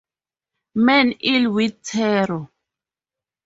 Men 0.73 1.11
ill 1.11 1.51
with 1.51 1.79
terror! 1.83 2.49